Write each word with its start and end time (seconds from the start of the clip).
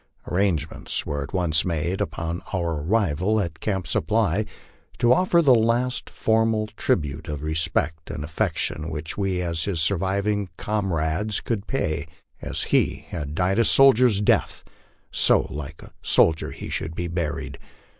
Arrangements 0.27 1.05
were 1.05 1.21
at 1.21 1.31
once 1.31 1.63
made, 1.63 2.01
upon 2.01 2.41
our 2.53 2.81
arrival 2.81 3.39
at 3.39 3.59
Camp 3.59 3.85
Supply, 3.85 4.45
to 4.97 5.13
offer 5.13 5.43
the 5.43 5.53
last 5.53 6.09
formal 6.09 6.65
tribute 6.75 7.27
of 7.27 7.43
respect 7.43 8.09
and 8.09 8.23
affection 8.23 8.89
which 8.89 9.15
we 9.15 9.43
as 9.43 9.65
his 9.65 9.79
surviving 9.79 10.49
comrades 10.57 11.39
could 11.39 11.67
pay. 11.67 12.07
As 12.41 12.63
he 12.63 13.05
had 13.09 13.35
died 13.35 13.59
a 13.59 13.63
soldier's 13.63 14.21
death, 14.21 14.63
so 15.11 15.41
like 15.51 15.83
a 15.83 15.93
soldier 16.01 16.49
he 16.49 16.69
should 16.71 16.95
be 16.95 17.07
buried. 17.07 17.59